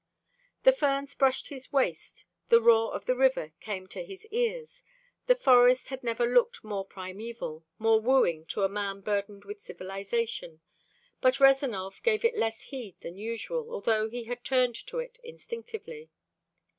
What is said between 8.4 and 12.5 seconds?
to a man burdened with civilization, but Rezanov gave it